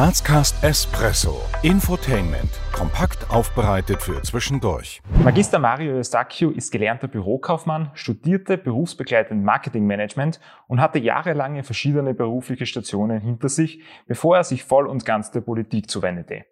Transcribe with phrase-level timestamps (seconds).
[0.00, 1.42] Grazcast Espresso.
[1.62, 2.48] Infotainment.
[2.72, 5.02] Kompakt aufbereitet für zwischendurch.
[5.22, 13.20] Magister Mario Eustachio ist gelernter Bürokaufmann, studierte berufsbegleitend Marketingmanagement und hatte jahrelange verschiedene berufliche Stationen
[13.20, 16.46] hinter sich, bevor er sich voll und ganz der Politik zuwendete.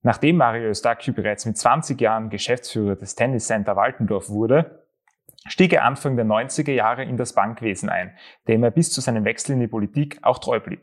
[0.00, 4.86] Nachdem Mario Eustachio bereits mit 20 Jahren Geschäftsführer des Tennis Center Waltendorf wurde,
[5.46, 8.16] stieg er Anfang der 90er Jahre in das Bankwesen ein,
[8.48, 10.80] dem er bis zu seinem Wechsel in die Politik auch treu blieb.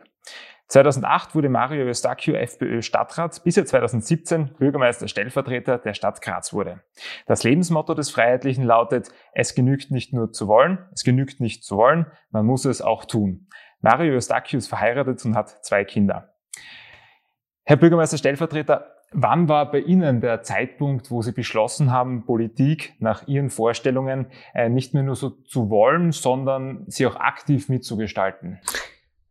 [0.68, 6.82] 2008 wurde Mario Eustachio FPÖ Stadtrat, bis er 2017 Bürgermeister Stellvertreter der Stadt Graz wurde.
[7.28, 11.78] Das Lebensmotto des Freiheitlichen lautet, es genügt nicht nur zu wollen, es genügt nicht zu
[11.78, 13.48] wollen, man muss es auch tun.
[13.82, 16.34] Mario Eustachio ist verheiratet und hat zwei Kinder.
[17.66, 23.28] Herr Bürgermeister Stellvertreter, wann war bei Ihnen der Zeitpunkt, wo Sie beschlossen haben, Politik nach
[23.28, 28.60] Ihren Vorstellungen äh, nicht mehr nur so zu wollen, sondern sie auch aktiv mitzugestalten?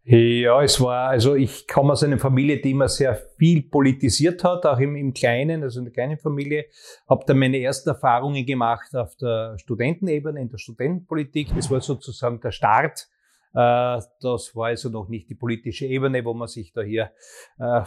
[0.04, 4.66] Ja, es war, also ich komme aus einer Familie, die immer sehr viel politisiert hat,
[4.66, 6.64] auch im, im Kleinen, also in der kleinen Familie.
[7.08, 11.54] Habe dann meine ersten Erfahrungen gemacht auf der Studentenebene, in der Studentenpolitik.
[11.54, 13.06] Das war sozusagen der Start.
[13.54, 17.12] Äh, das war also noch nicht die politische Ebene, wo man sich da hier,
[17.60, 17.82] äh,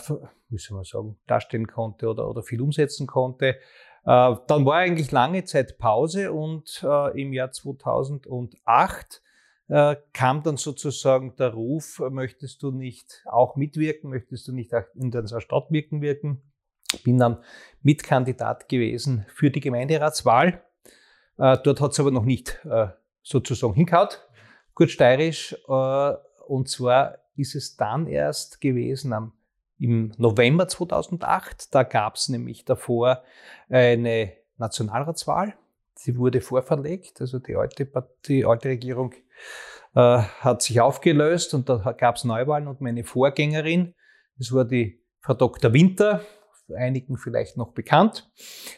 [0.49, 3.57] wie soll man sagen, darstellen konnte oder, oder viel umsetzen konnte.
[4.05, 6.81] Äh, dann war eigentlich lange Zeit Pause und
[7.15, 9.24] im Jahr 2008 äh,
[9.67, 15.09] kam dann sozusagen der Ruf, möchtest du nicht auch mitwirken, möchtest du nicht auch in
[15.09, 16.41] der Stadt wirken wirken?
[17.03, 17.43] Bin dann
[17.81, 20.61] Mitkandidat gewesen für die Gemeinderatswahl.
[21.37, 22.87] Äh, dort hat es aber noch nicht äh,
[23.21, 24.27] sozusagen hinkaut,
[24.73, 25.55] kurz steirisch.
[25.67, 26.13] Äh,
[26.47, 29.33] und zwar ist es dann erst gewesen am,
[29.77, 31.73] im November 2008.
[31.73, 33.23] Da gab es nämlich davor
[33.69, 35.55] eine Nationalratswahl.
[35.95, 37.89] Sie wurde vorverlegt, also die alte,
[38.27, 39.13] die alte Regierung
[39.95, 43.93] äh, hat sich aufgelöst und da gab es Neuwahlen und meine Vorgängerin,
[44.37, 45.73] das war die Frau Dr.
[45.73, 46.21] Winter,
[46.75, 48.29] einigen vielleicht noch bekannt,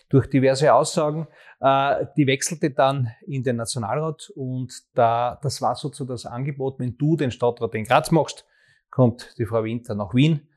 [0.09, 1.27] durch diverse Aussagen,
[1.59, 6.98] äh, die wechselte dann in den Nationalrat und da, das war sozusagen das Angebot, wenn
[6.98, 8.45] du den Stadtrat in Graz machst,
[8.89, 10.48] kommt die Frau Winter nach Wien.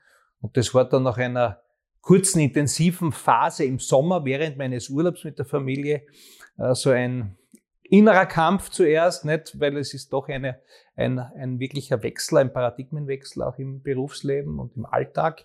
[0.41, 1.61] Und das war dann nach einer
[2.01, 6.07] kurzen, intensiven Phase im Sommer während meines Urlaubs mit der Familie
[6.59, 7.37] äh, so ein
[7.91, 10.61] innerer Kampf zuerst, nicht, weil es ist doch eine,
[10.97, 15.45] ein, ein wirklicher Wechsel, ein Paradigmenwechsel auch im Berufsleben und im Alltag.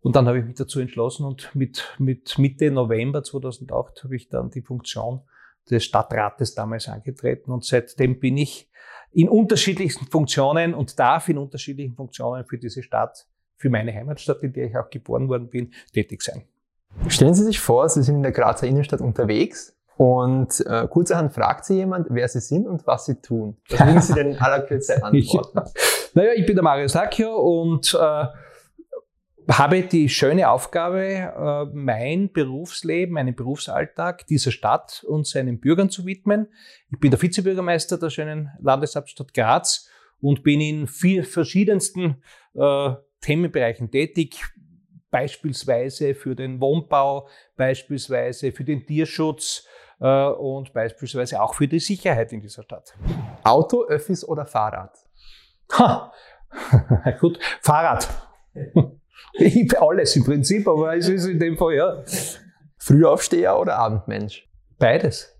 [0.00, 4.28] Und dann habe ich mich dazu entschlossen und mit, mit Mitte November 2008 habe ich
[4.28, 5.22] dann die Funktion
[5.70, 8.68] des Stadtrates damals angetreten und seitdem bin ich
[9.12, 13.26] in unterschiedlichsten Funktionen und darf in unterschiedlichen Funktionen für diese Stadt,
[13.56, 16.42] für meine Heimatstadt, in der ich auch geboren worden bin, tätig sein.
[17.08, 21.64] Stellen Sie sich vor, Sie sind in der Grazer Innenstadt unterwegs und äh, kurzerhand fragt
[21.64, 23.56] Sie jemand, wer Sie sind und was Sie tun.
[23.68, 25.60] Was würden Sie denn in aller Kürze antworten?
[26.14, 28.26] naja, ich bin der Mario Sacchio und äh,
[29.48, 36.06] habe die schöne Aufgabe, äh, mein Berufsleben, meinen Berufsalltag dieser Stadt und seinen Bürgern zu
[36.06, 36.48] widmen.
[36.90, 39.88] Ich bin der Vizebürgermeister der schönen Landeshauptstadt Graz
[40.20, 42.22] und bin in vier verschiedensten
[42.54, 42.90] äh,
[43.20, 44.42] Themenbereichen tätig
[45.10, 49.64] beispielsweise für den Wohnbau, beispielsweise für den Tierschutz,
[50.00, 52.94] äh, und beispielsweise auch für die Sicherheit in dieser Stadt.
[53.42, 54.96] Auto, Öffis oder Fahrrad?
[55.72, 56.12] Ha.
[57.20, 58.08] Gut, Fahrrad.
[59.34, 62.02] ich alles im Prinzip, aber es ist in dem Fall ja.
[62.78, 64.48] Frühaufsteher oder Abendmensch?
[64.78, 65.30] Beides.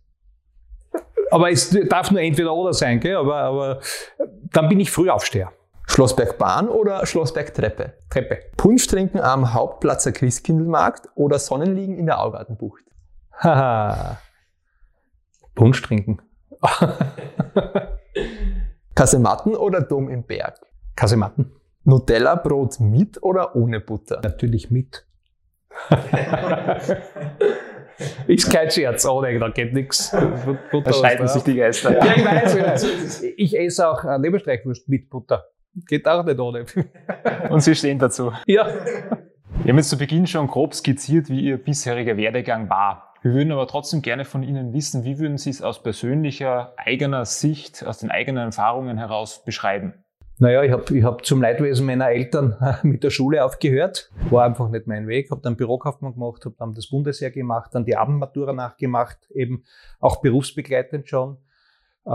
[1.30, 3.16] Aber es darf nur entweder oder sein, gell?
[3.16, 3.80] Aber, aber
[4.52, 5.52] dann bin ich Frühaufsteher.
[5.86, 7.94] Schlossbergbahn oder Schlossbergtreppe?
[8.08, 8.38] Treppe.
[8.56, 12.84] Punsch trinken am Hauptplatzer Christkindlmarkt oder Sonnenliegen in der Augartenbucht?
[13.38, 14.18] Haha.
[15.54, 16.20] Punsch trinken.
[18.94, 20.60] Kasematten oder Dom im Berg?
[20.96, 21.52] Kasematten.
[21.84, 24.20] Nutella-Brot mit oder ohne Butter?
[24.22, 25.06] Natürlich mit.
[28.26, 30.10] Ist kein Scherz, ohne, da geht nichts.
[30.10, 31.92] Da streiten sich die Geister.
[31.92, 33.22] Ja, ich weiß, ich weiß.
[33.36, 35.44] Ich esse auch Leberstreichwurst mit Butter.
[35.86, 36.64] Geht auch nicht ohne.
[37.50, 38.32] Und Sie stehen dazu.
[38.46, 38.66] Ja.
[39.62, 43.13] Wir haben jetzt zu Beginn schon grob skizziert, wie Ihr bisheriger Werdegang war.
[43.24, 47.24] Wir würden aber trotzdem gerne von Ihnen wissen, wie würden Sie es aus persönlicher, eigener
[47.24, 49.94] Sicht, aus den eigenen Erfahrungen heraus beschreiben?
[50.38, 54.10] Naja, ich habe ich hab zum Leidwesen meiner Eltern mit der Schule aufgehört.
[54.28, 55.30] War einfach nicht mein Weg.
[55.30, 59.64] Habe dann Bürokaufmann gemacht, habe dann das Bundesheer gemacht, dann die Abendmatura nachgemacht, eben
[60.00, 61.38] auch berufsbegleitend schon.
[62.04, 62.10] Äh,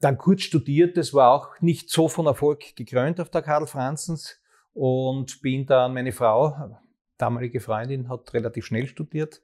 [0.00, 4.40] dann kurz studiert, das war auch nicht so von Erfolg gekrönt auf der Karl Franzens
[4.74, 6.80] und bin dann, meine Frau,
[7.16, 9.40] damalige Freundin, hat relativ schnell studiert,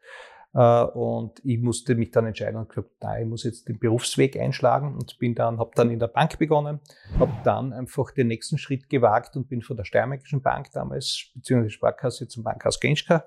[0.58, 4.94] und ich musste mich dann entscheiden und gesagt, nein, ich muss jetzt den Berufsweg einschlagen
[4.94, 6.80] und bin dann, habe dann in der Bank begonnen,
[7.18, 11.70] habe dann einfach den nächsten Schritt gewagt und bin von der Steiermärkischen Bank damals, beziehungsweise
[11.70, 13.24] Sparkasse zum Bankhaus Genschka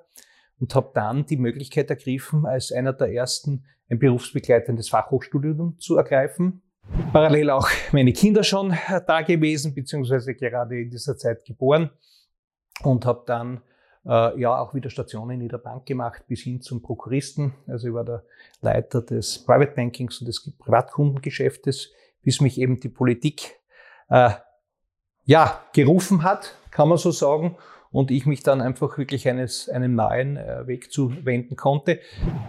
[0.60, 6.62] und habe dann die Möglichkeit ergriffen, als einer der ersten ein berufsbegleitendes Fachhochstudium zu ergreifen.
[7.14, 8.76] Parallel auch meine Kinder schon
[9.08, 11.92] da gewesen, beziehungsweise gerade in dieser Zeit geboren
[12.84, 13.62] und habe dann
[14.06, 17.54] äh, ja auch wieder Stationen in der Bank gemacht bis hin zum Prokuristen.
[17.68, 18.24] Also ich war der
[18.62, 23.60] Leiter des Private Bankings und des Privatkundengeschäftes, bis mich eben die Politik
[24.10, 24.32] äh,
[25.26, 27.58] ja gerufen hat, kann man so sagen.
[27.92, 32.00] Und ich mich dann einfach wirklich eines, einem neuen äh, Weg zuwenden konnte.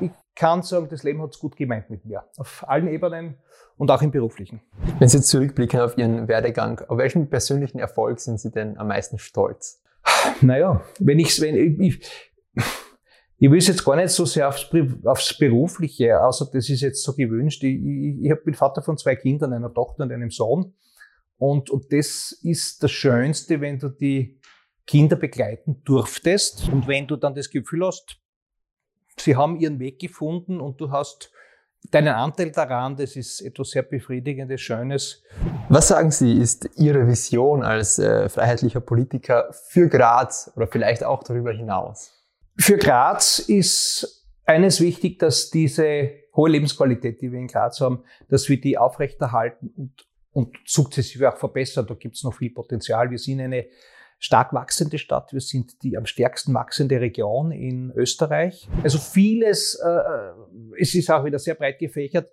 [0.01, 2.25] Ich kann sagen, das Leben hat es gut gemeint mit mir.
[2.37, 3.39] Auf allen Ebenen
[3.77, 4.61] und auch im beruflichen.
[5.01, 9.19] Wenn Sie zurückblicken auf Ihren Werdegang, auf welchen persönlichen Erfolg sind Sie denn am meisten
[9.19, 9.83] stolz?
[10.41, 12.01] Naja, wenn ich, wenn ich,
[13.39, 14.69] ich will es jetzt gar nicht so sehr aufs,
[15.05, 17.63] aufs Berufliche, außer das ist jetzt so gewünscht.
[17.65, 20.75] Ich, ich, ich bin Vater von zwei Kindern, einer Tochter und einem Sohn.
[21.39, 24.39] Und, und das ist das Schönste, wenn du die
[24.87, 28.21] Kinder begleiten durftest und wenn du dann das Gefühl hast,
[29.19, 31.33] sie haben ihren Weg gefunden und du hast
[31.91, 35.23] deinen Anteil daran, das ist etwas sehr Befriedigendes, Schönes.
[35.69, 41.23] Was sagen Sie, ist Ihre Vision als äh, freiheitlicher Politiker für Graz oder vielleicht auch
[41.23, 42.13] darüber hinaus?
[42.57, 48.49] Für Graz ist eines wichtig, dass diese hohe Lebensqualität, die wir in Graz haben, dass
[48.49, 51.87] wir die aufrechterhalten und, und sukzessive auch verbessern.
[51.87, 53.11] Da gibt es noch viel Potenzial.
[53.11, 53.67] Wir sind eine
[54.23, 55.33] stark wachsende Stadt.
[55.33, 58.69] Wir sind die am stärksten wachsende Region in Österreich.
[58.85, 60.33] Also vieles, äh, äh,
[60.79, 62.31] es ist auch wieder sehr breit gefächert.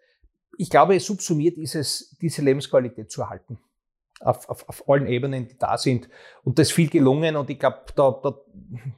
[0.59, 3.57] Ich glaube, subsumiert ist es, diese Lebensqualität zu erhalten.
[4.19, 6.09] Auf, auf, auf allen Ebenen, die da sind.
[6.43, 8.37] Und das ist viel gelungen und ich glaube, da, da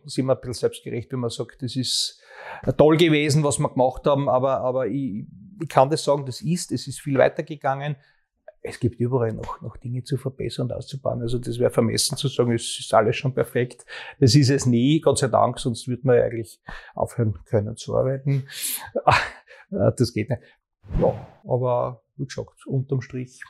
[0.03, 2.21] sind wir ein bisschen selbstgerecht, wenn man sagt, das ist
[2.75, 5.27] toll gewesen, was wir gemacht haben, aber, aber ich,
[5.61, 7.95] ich kann das sagen, das ist, es ist viel weitergegangen
[8.63, 11.21] es gibt überall noch, noch Dinge zu verbessern und auszubauen.
[11.21, 13.85] Also das wäre vermessen zu sagen, es ist alles schon perfekt.
[14.19, 16.61] Das ist es nie, Gott sei Dank, sonst würde man eigentlich
[16.93, 18.47] aufhören können zu arbeiten.
[19.73, 20.41] Äh, das geht nicht.
[20.99, 23.41] Ja, aber wie gesagt, unterm Strich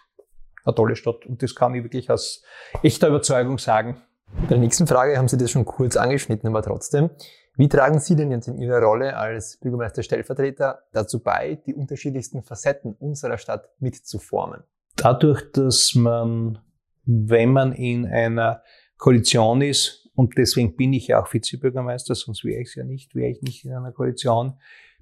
[0.63, 2.43] eine tolle Stadt und das kann ich wirklich aus
[2.83, 3.99] echter Überzeugung sagen.
[4.41, 7.09] Bei der nächsten Frage haben Sie das schon kurz angeschnitten, aber trotzdem.
[7.55, 12.93] Wie tragen Sie denn jetzt in Ihrer Rolle als Bürgermeister-Stellvertreter dazu bei, die unterschiedlichsten Facetten
[12.93, 14.63] unserer Stadt mitzuformen?
[15.01, 16.59] Dadurch, dass man,
[17.05, 18.61] wenn man in einer
[18.97, 23.15] Koalition ist, und deswegen bin ich ja auch Vizebürgermeister, sonst wäre ich es ja nicht,
[23.15, 24.59] wäre ich nicht in einer Koalition,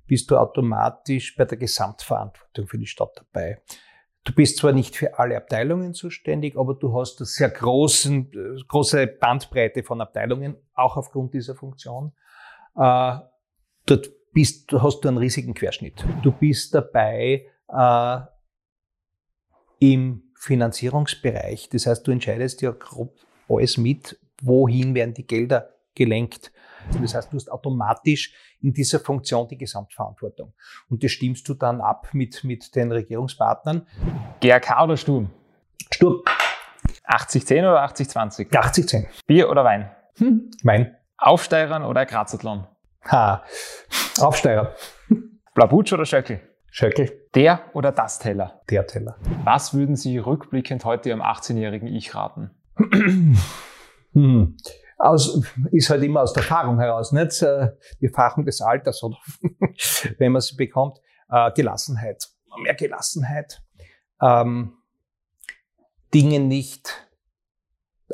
[0.07, 3.61] bist du automatisch bei der Gesamtverantwortung für die Stadt dabei.
[4.23, 8.31] Du bist zwar nicht für alle Abteilungen zuständig, aber du hast eine sehr großen,
[8.67, 12.13] große Bandbreite von Abteilungen, auch aufgrund dieser Funktion.
[12.75, 13.17] Äh,
[13.85, 16.05] dort bist, hast du einen riesigen Querschnitt.
[16.21, 18.19] Du bist dabei, äh,
[19.79, 21.69] im Finanzierungsbereich.
[21.69, 23.15] Das heißt, du entscheidest ja grob
[23.47, 26.51] alles mit, wohin werden die Gelder gelenkt.
[27.01, 30.53] Das heißt, du hast automatisch in dieser Funktion die Gesamtverantwortung.
[30.89, 33.85] Und das stimmst du dann ab mit, mit den Regierungspartnern.
[34.39, 35.29] GRK oder Sturm?
[35.91, 36.21] Sturm.
[37.07, 38.49] 80-10 oder 80-20?
[38.49, 39.07] 80-10.
[39.25, 39.89] Bier oder Wein?
[40.17, 40.95] Hm, Wein.
[41.17, 42.65] Aufsteirern oder Grazathlon?
[43.11, 43.43] Ha,
[44.19, 44.75] Aufsteirer.
[45.53, 46.41] Blabutsch oder Schöckel?
[46.71, 47.27] Schöckel.
[47.35, 48.61] Der oder das Teller?
[48.69, 49.17] Der Teller.
[49.43, 52.51] Was würden Sie rückblickend heute Ihrem 18-jährigen Ich raten?
[54.13, 54.57] hm.
[54.97, 57.41] Aus, ist halt immer aus der Erfahrung heraus, nicht?
[57.41, 57.69] Äh,
[58.01, 59.17] die Erfahrung des Alters, oder
[60.17, 60.99] wenn man sie bekommt.
[61.29, 62.27] Äh, Gelassenheit.
[62.61, 63.61] Mehr Gelassenheit.
[64.21, 64.73] Ähm,
[66.13, 67.07] Dinge nicht,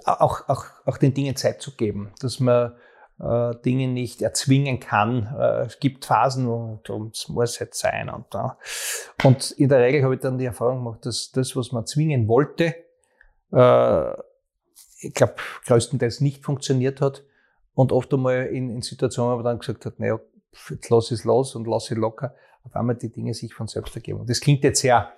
[0.03, 2.73] auch, auch, auch den Dingen Zeit zu geben, dass man
[3.19, 5.33] äh, Dinge nicht erzwingen kann.
[5.37, 6.79] Äh, es gibt Phasen, wo
[7.11, 8.09] es muss jetzt sein.
[8.09, 11.71] Und, äh, und in der Regel habe ich dann die Erfahrung gemacht, dass das, was
[11.71, 12.75] man zwingen wollte,
[13.51, 14.13] äh,
[14.99, 17.23] ich glaube, größtenteils nicht funktioniert hat.
[17.73, 20.19] Und oft einmal in, in Situationen, wo man dann gesagt hat, naja,
[20.69, 23.95] jetzt lass es los und lass es locker, auf einmal die Dinge sich von selbst
[23.95, 24.21] ergeben.
[24.21, 25.11] Und das klingt jetzt sehr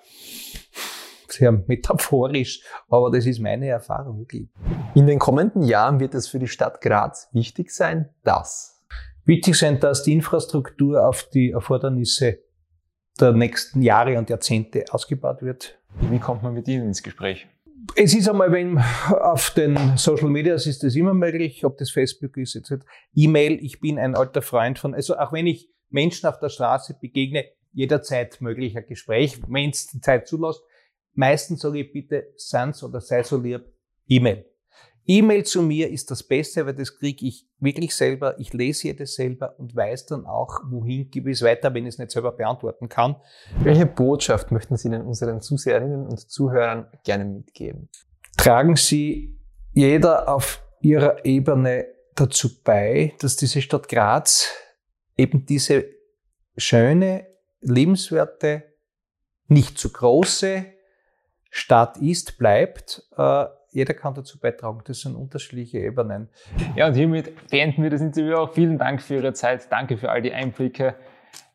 [1.32, 4.50] sehr metaphorisch, aber das ist meine Erfahrung wirklich.
[4.96, 8.86] In den kommenden Jahren wird es für die Stadt Graz wichtig sein, dass
[9.26, 12.40] wichtig sein, dass die Infrastruktur auf die Erfordernisse
[13.20, 15.80] der nächsten Jahre und Jahrzehnte ausgebaut wird.
[16.02, 17.48] Wie kommt man mit Ihnen ins Gespräch?
[17.96, 18.80] Es ist einmal, wenn
[19.10, 22.86] auf den Social Medias ist das immer möglich, ob das Facebook ist, etc.
[23.16, 26.98] E-Mail, ich bin ein alter Freund von, also auch wenn ich Menschen auf der Straße
[27.00, 30.62] begegne, jederzeit möglicher Gespräch, wenn es die Zeit zulässt.
[31.18, 33.66] Meistens sage ich bitte, Sans oder sei so lieb,
[34.08, 34.46] E-Mail.
[35.08, 38.40] E-Mail zu mir ist das Beste, weil das kriege ich wirklich selber.
[38.40, 41.96] Ich lese jedes selber und weiß dann auch, wohin gebe ich es weiter, wenn ich
[41.96, 43.16] es nicht selber beantworten kann.
[43.64, 47.90] Welche Botschaft möchten Sie denn unseren Zuseherinnen und Zuhörern gerne mitgeben?
[48.38, 49.40] Tragen Sie
[49.74, 54.54] jeder auf Ihrer Ebene dazu bei, dass diese Stadt Graz
[55.18, 55.86] eben diese
[56.58, 57.26] schöne,
[57.62, 58.66] lebenswerte,
[59.48, 60.77] nicht zu große
[61.58, 64.82] Stadt ist, bleibt, äh, jeder kann dazu beitragen.
[64.86, 66.30] Das sind unterschiedliche Ebenen.
[66.76, 68.54] Ja, und hiermit beenden wir das Interview auch.
[68.54, 69.72] Vielen Dank für Ihre Zeit.
[69.72, 70.96] Danke für all die Einblicke.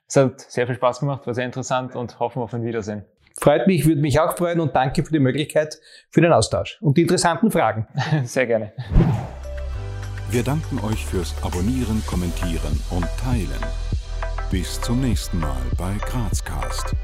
[0.06, 3.04] Es hat sehr viel Spaß gemacht, war sehr interessant und hoffen auf ein Wiedersehen.
[3.40, 5.78] Freut mich, würde mich auch freuen und danke für die Möglichkeit
[6.10, 7.86] für den Austausch und die interessanten Fragen.
[8.24, 8.72] Sehr gerne.
[10.30, 13.64] Wir danken euch fürs Abonnieren, Kommentieren und Teilen.
[14.50, 16.94] Bis zum nächsten Mal bei Grazcast.